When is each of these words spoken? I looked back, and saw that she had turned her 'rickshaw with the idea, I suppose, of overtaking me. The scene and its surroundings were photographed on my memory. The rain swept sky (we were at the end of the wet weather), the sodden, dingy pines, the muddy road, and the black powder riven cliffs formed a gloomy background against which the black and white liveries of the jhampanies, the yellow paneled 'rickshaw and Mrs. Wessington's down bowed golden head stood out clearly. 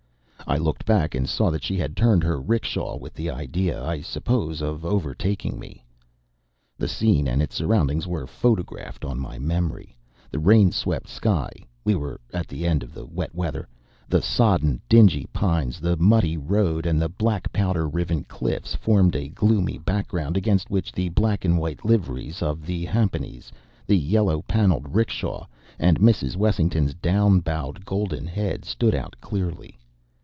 I 0.47 0.57
looked 0.57 0.83
back, 0.85 1.15
and 1.15 1.29
saw 1.29 1.49
that 1.51 1.63
she 1.63 1.77
had 1.77 1.95
turned 1.95 2.23
her 2.23 2.37
'rickshaw 2.37 2.97
with 2.97 3.13
the 3.13 3.29
idea, 3.29 3.81
I 3.81 4.01
suppose, 4.01 4.59
of 4.61 4.83
overtaking 4.83 5.57
me. 5.57 5.85
The 6.77 6.89
scene 6.89 7.25
and 7.25 7.41
its 7.41 7.55
surroundings 7.55 8.05
were 8.05 8.27
photographed 8.27 9.05
on 9.05 9.17
my 9.17 9.39
memory. 9.39 9.95
The 10.29 10.39
rain 10.39 10.73
swept 10.73 11.07
sky 11.07 11.51
(we 11.85 11.95
were 11.95 12.19
at 12.33 12.49
the 12.49 12.65
end 12.67 12.83
of 12.83 12.93
the 12.93 13.05
wet 13.05 13.33
weather), 13.33 13.69
the 14.09 14.21
sodden, 14.21 14.81
dingy 14.89 15.25
pines, 15.31 15.79
the 15.79 15.95
muddy 15.95 16.35
road, 16.35 16.85
and 16.85 17.01
the 17.01 17.07
black 17.07 17.53
powder 17.53 17.87
riven 17.87 18.25
cliffs 18.25 18.75
formed 18.75 19.15
a 19.15 19.29
gloomy 19.29 19.77
background 19.77 20.35
against 20.35 20.69
which 20.69 20.91
the 20.91 21.07
black 21.09 21.45
and 21.45 21.59
white 21.59 21.85
liveries 21.85 22.41
of 22.41 22.65
the 22.65 22.87
jhampanies, 22.87 23.53
the 23.87 23.97
yellow 23.97 24.41
paneled 24.41 24.93
'rickshaw 24.93 25.45
and 25.79 25.99
Mrs. 26.01 26.35
Wessington's 26.35 26.93
down 26.95 27.39
bowed 27.39 27.85
golden 27.85 28.27
head 28.27 28.65
stood 28.65 28.93
out 28.95 29.15
clearly. 29.21 29.77